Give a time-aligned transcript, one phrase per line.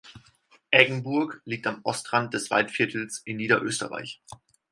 [0.71, 4.19] Eggenburg liegt am Ostrand des Waldviertels in Niederösterreich.